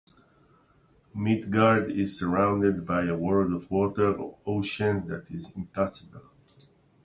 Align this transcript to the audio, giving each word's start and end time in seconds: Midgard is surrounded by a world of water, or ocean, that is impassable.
Midgard 1.13 1.91
is 1.91 2.17
surrounded 2.17 2.87
by 2.87 3.05
a 3.05 3.15
world 3.15 3.53
of 3.53 3.69
water, 3.69 4.11
or 4.11 4.39
ocean, 4.47 5.07
that 5.09 5.29
is 5.29 5.55
impassable. 5.55 6.23